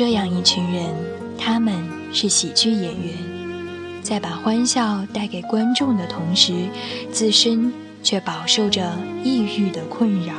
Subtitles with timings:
[0.00, 0.86] 这样一群人，
[1.36, 1.74] 他们
[2.10, 3.14] 是喜剧演员，
[4.02, 6.54] 在把欢笑带给观众的同时，
[7.12, 7.70] 自身
[8.02, 10.32] 却饱受着抑郁的困扰。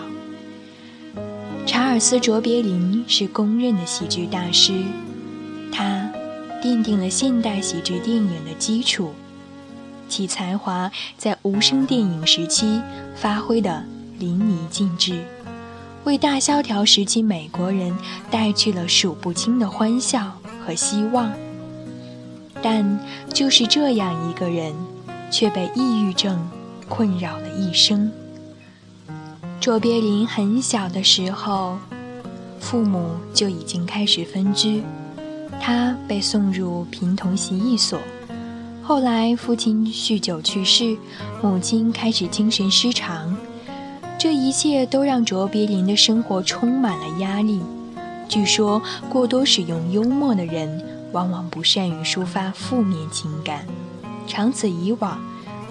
[1.68, 4.74] 查尔斯·卓别林是公认的喜剧大师，
[5.72, 6.12] 他
[6.64, 9.12] 奠定了现代喜剧电影的基础，
[10.10, 12.82] 其才华在无声电影时期
[13.16, 13.86] 发挥的
[14.18, 15.24] 淋漓尽致。
[16.04, 17.96] 为大萧条时期美国人
[18.30, 20.32] 带去了数不清的欢笑
[20.66, 21.32] 和希望，
[22.62, 23.00] 但
[23.32, 24.74] 就是这样一个人，
[25.30, 26.50] 却被抑郁症
[26.90, 28.12] 困扰了一生。
[29.60, 31.78] 卓别林很小的时候，
[32.60, 34.82] 父母就已经开始分居，
[35.62, 38.00] 他被送入贫童习艺所。
[38.82, 40.98] 后来父亲酗酒去世，
[41.44, 43.38] 母亲开始精神失常。
[44.22, 47.60] 这一切都让卓别林的生活充满了压力。
[48.30, 50.80] 据说，过多使用幽默的人
[51.12, 53.66] 往往不善于抒发负面情感，
[54.28, 55.20] 长此以往，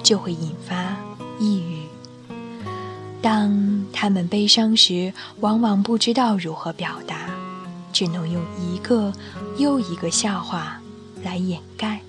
[0.02, 0.96] 就会引发
[1.38, 1.78] 抑郁。
[3.22, 7.30] 当他们悲伤时，往往不知道如何表达，
[7.92, 9.12] 只能用一个
[9.58, 10.80] 又一个笑话
[11.22, 12.00] 来掩盖。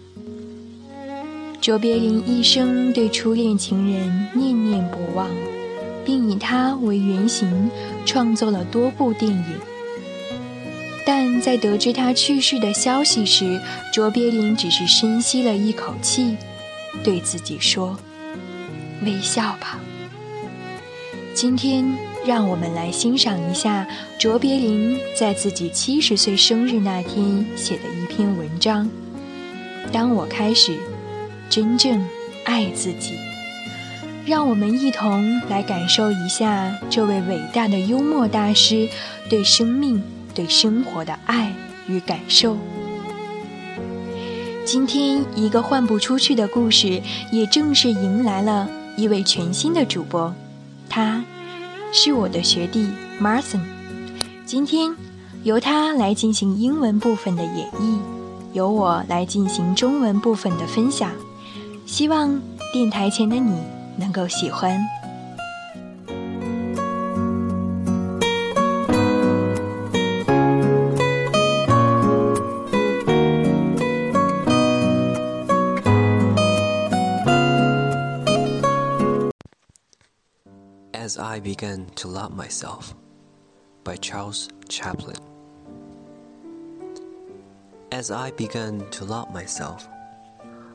[1.62, 5.28] 卓别林一生对初恋情人念念不忘。
[6.06, 7.70] 并以他为原型
[8.06, 9.46] 创作了多部电影，
[11.06, 13.60] 但在得知他去世的消息时，
[13.94, 16.38] 卓别林只是深吸了一口气，
[17.04, 17.98] 对自己说
[19.04, 19.80] ：“微笑吧。”
[21.34, 23.88] 今天，让我们来欣赏一下
[24.20, 28.90] 卓别林在自己七十岁生日那天写的一篇文章。
[29.92, 30.78] 当我开始
[31.50, 32.06] 真正
[32.44, 33.31] 爱自己。
[34.24, 38.88] 让我们一同来感受一下这位伟大的幽默大师
[39.30, 40.02] 对生命、
[40.36, 41.52] 对生活的爱
[41.88, 42.56] 与感受。
[44.64, 47.02] 今天一个换不出去的故事，
[47.32, 50.34] 也正式迎来了一位全新的主播，
[50.88, 51.24] 他
[51.92, 52.88] 是我的学弟
[53.20, 53.62] Marson。
[54.46, 54.96] 今天
[55.44, 57.98] 由他来进行英文部分的演绎，
[58.54, 61.12] 由我来进行中文部分的分享。
[61.88, 62.40] 希望
[62.72, 63.81] 电台前的你。
[63.97, 64.79] 能够喜欢。
[80.93, 82.95] As I Began to Love Myself
[83.85, 85.17] by Charles Chaplin.
[87.93, 89.89] As I began to love myself,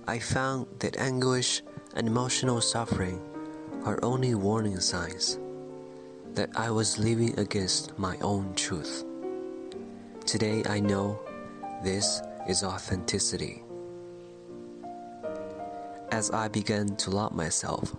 [0.07, 1.61] I found that anguish
[1.96, 3.20] and emotional suffering
[3.84, 5.38] are only warning signs
[6.34, 9.02] that I was living against my own truth.
[10.26, 11.18] Today I know
[11.82, 13.62] this is authenticity.
[16.12, 17.96] As I began to love myself,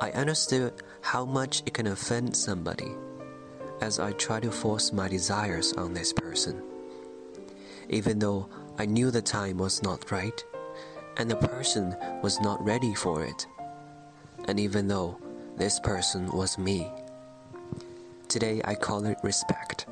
[0.00, 2.90] I understood how much it can offend somebody
[3.80, 6.60] as I try to force my desires on this person.
[7.88, 10.44] Even though I knew the time was not right,
[11.16, 13.46] and the person was not ready for it.
[14.48, 15.18] And even though
[15.56, 16.90] this person was me,
[18.28, 19.86] today I call it respect.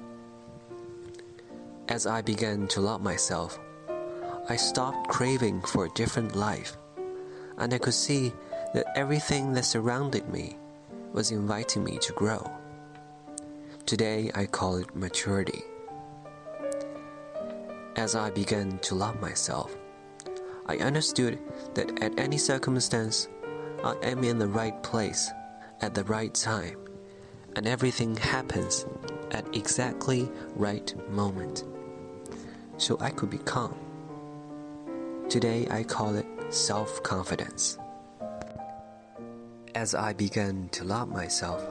[1.89, 3.59] As I began to love myself,
[4.49, 6.77] I stopped craving for a different life,
[7.59, 8.33] and I could see
[8.75, 10.57] that everything that surrounded me
[11.13, 12.51] was inviting me to grow.
[13.87, 15.63] Today I call it maturity.
[17.97, 19.77] As I began to love myself,
[20.67, 21.39] I understood
[21.75, 23.29] that at any circumstance,
[23.83, 25.31] I am in the right place
[25.83, 26.79] at the right time,
[27.55, 28.87] and everything happens
[29.31, 31.65] at exactly right moment.
[32.79, 33.77] So I could be calm.
[35.29, 37.79] Today I call it self-confidence.
[39.75, 41.63] As I began to love myself,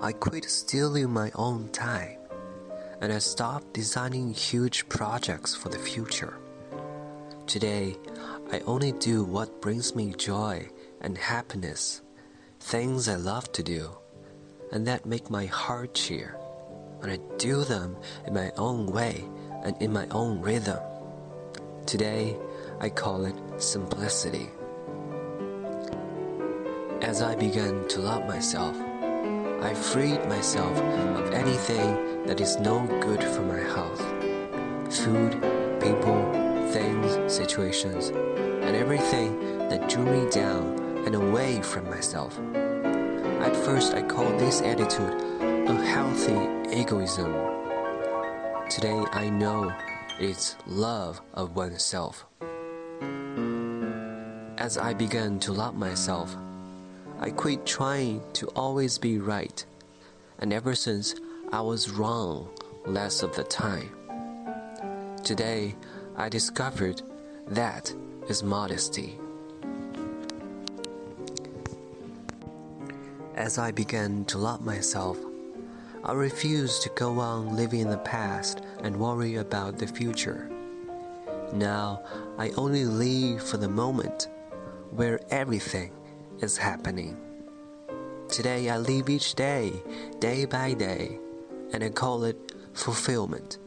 [0.00, 2.18] I quit stealing my own time,
[3.02, 6.38] and I stopped designing huge projects for the future.
[7.46, 7.96] Today,
[8.50, 10.68] I only do what brings me joy
[11.00, 12.02] and happiness,
[12.58, 13.90] things I love to do,
[14.72, 16.36] and that make my heart cheer.
[17.02, 17.96] And I do them
[18.26, 19.24] in my own way
[19.62, 20.80] and in my own rhythm.
[21.86, 22.36] Today,
[22.80, 24.48] I call it simplicity.
[27.00, 28.76] As I began to love myself,
[29.62, 34.02] I freed myself of anything that is no good for my health
[34.90, 35.32] food,
[35.80, 42.38] people, things, situations, and everything that drew me down and away from myself.
[43.40, 47.32] At first, I called this attitude a healthy egoism.
[48.68, 49.72] Today, I know
[50.18, 52.24] it's love of oneself.
[54.58, 56.36] As I began to love myself,
[57.20, 59.64] I quit trying to always be right,
[60.38, 61.14] and ever since
[61.52, 62.48] I was wrong
[62.86, 63.90] less of the time.
[65.22, 65.74] Today,
[66.18, 67.02] I discovered
[67.48, 67.92] that
[68.30, 69.18] is modesty.
[73.34, 75.18] As I began to love myself,
[76.02, 80.50] I refused to go on living in the past and worry about the future.
[81.52, 82.02] Now,
[82.38, 84.28] I only live for the moment
[84.92, 85.92] where everything
[86.40, 87.18] is happening.
[88.30, 89.70] Today I live each day,
[90.18, 91.18] day by day,
[91.74, 93.58] and I call it fulfillment.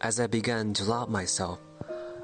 [0.00, 1.58] As I began to love myself,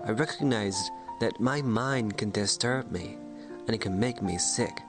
[0.04, 3.18] I recognized that my mind can disturb me
[3.66, 4.80] and it can make me sick.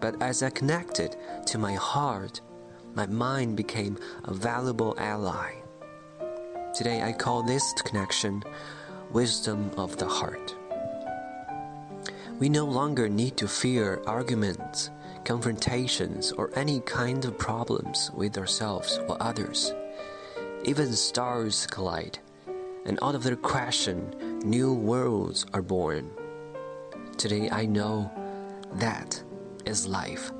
[0.00, 2.40] But as I connected to my heart,
[2.94, 5.56] my mind became a valuable ally.
[6.74, 8.42] Today I call this connection
[9.12, 10.54] wisdom of the heart.
[12.38, 14.88] We no longer need to fear arguments,
[15.24, 19.74] confrontations, or any kind of problems with ourselves or others.
[20.65, 22.19] Even stars collide,
[22.85, 24.01] and out of their crashing,
[24.43, 26.05] new worlds are born.
[27.17, 28.09] Today I know
[28.79, 29.21] that
[29.65, 30.31] is life.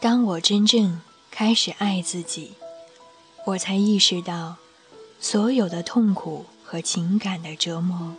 [0.00, 1.00] 当我真正
[1.30, 2.54] 开始爱自己，
[3.46, 4.56] 我才意识到，
[5.20, 8.14] 所有的痛苦和情感的折磨，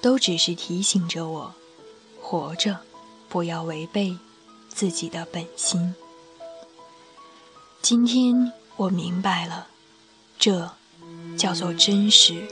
[0.00, 1.54] 都只是提醒着我，
[2.20, 2.78] 活着
[3.28, 4.16] 不要违背
[4.68, 5.94] 自己的本心。
[7.82, 9.68] 今天我明白了，
[10.38, 10.70] 这
[11.36, 12.42] 叫做真实。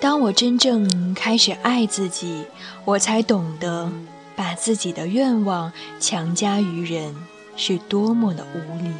[0.00, 2.44] 当我真正开始爱自己，
[2.84, 3.90] 我才懂得。
[4.36, 7.14] 把自己的愿望强加于人，
[7.56, 8.90] 是多么的无理。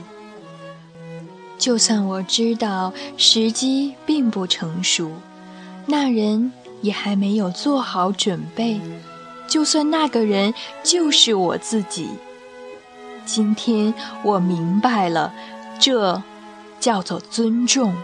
[1.58, 5.10] 就算我知道时机并不成熟，
[5.86, 6.52] 那人
[6.82, 8.80] 也还没有做好准备，
[9.46, 12.08] 就算那个人就是我自己。
[13.24, 15.32] 今天我明白了，
[15.78, 16.22] 这
[16.80, 17.94] 叫做尊重。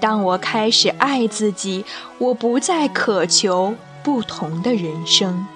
[0.00, 1.84] 当我开始爱自己，
[2.18, 3.74] 我不再渴求。
[4.04, 5.46] 不同的人生，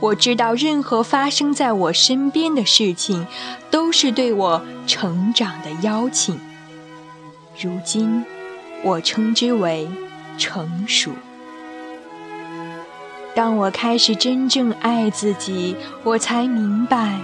[0.00, 3.26] 我知道任何发生在我身边的事情，
[3.70, 6.40] 都是对我成长的邀请。
[7.60, 8.24] 如今，
[8.84, 9.88] 我称之为
[10.36, 11.10] 成熟。
[13.34, 17.18] 当我开始真正爱自己，我才明白，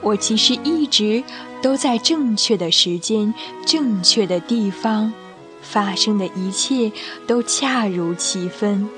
[0.00, 1.24] 我其实一直
[1.60, 3.34] 都在正确的时间、
[3.66, 5.12] 正确的地方，
[5.60, 6.92] 发生的一切
[7.26, 8.88] 都恰如其分。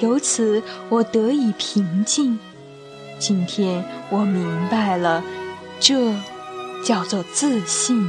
[0.00, 2.38] 由此，我得以平静。
[3.18, 5.22] 今天我明白了，
[5.80, 6.14] 这
[6.84, 8.08] 叫做自信。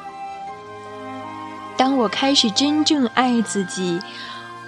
[1.81, 3.99] 当我开始真正爱自己，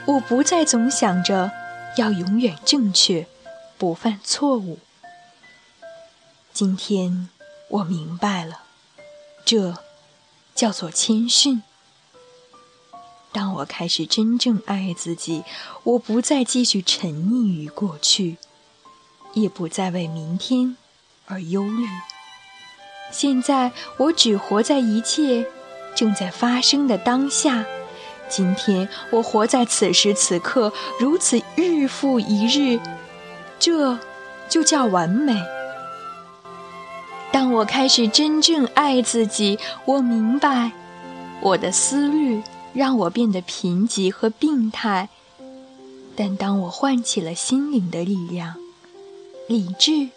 [0.07, 1.51] 我不再总想着
[1.95, 3.27] 要永远正确，
[3.77, 4.79] 不犯错误。
[6.51, 7.29] 今天
[7.69, 8.61] 我明白了，
[9.45, 9.77] 这
[10.55, 11.61] 叫做谦逊。
[13.31, 15.43] 当我开始真正爱自己，
[15.83, 18.37] 我不再继续沉溺于过去。
[19.33, 20.75] 也不再为明天
[21.27, 21.85] 而忧虑。
[23.11, 25.47] 现在我只活在一切
[25.95, 27.65] 正在发生的当下。
[28.29, 32.79] 今天我活在此时此刻，如此日复一日，
[33.59, 33.99] 这
[34.49, 35.35] 就叫完美。
[37.31, 40.71] 当我开始真正爱自己，我明白，
[41.41, 42.41] 我的思虑
[42.73, 45.09] 让我变得贫瘠和病态。
[46.15, 48.55] 但当我唤起了心灵的力量，
[49.47, 50.09] 理智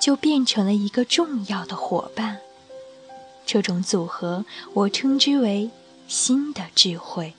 [0.00, 2.38] 就变成了一个重要的伙伴。
[3.46, 5.70] 这种组合，我称之为
[6.08, 7.34] 新的智慧。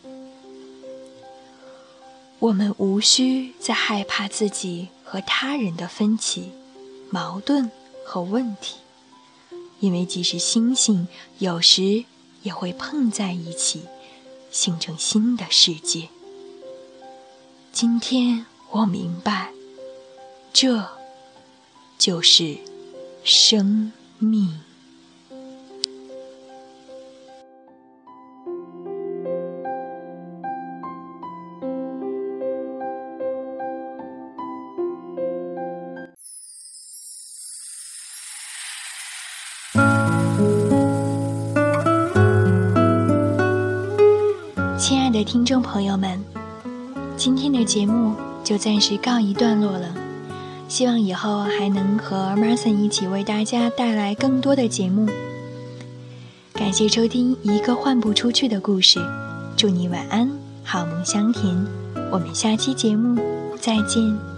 [2.40, 6.52] 我们无需再害怕自己和他人的分歧、
[7.10, 7.72] 矛盾
[8.06, 8.76] 和问题，
[9.80, 11.08] 因为即使星星
[11.40, 12.06] 有时
[12.44, 13.82] 也会碰在一起，
[14.52, 16.10] 形成新的世界。
[17.72, 19.52] 今天我明白，
[20.54, 20.88] 这
[21.98, 22.58] 就是
[23.24, 24.60] 生命。
[45.26, 46.24] 听众朋友们，
[47.18, 48.14] 今天的节目
[48.44, 49.90] 就暂时告一段落了。
[50.68, 55.10] 希望以后还能和 Marson 一起为大家带来更多的节目。
[56.54, 59.00] 感谢收听一个换不出去的故事，
[59.58, 60.32] 祝你晚安，
[60.64, 61.54] 好梦香甜。
[62.12, 63.20] 我们下期节目
[63.60, 64.35] 再见。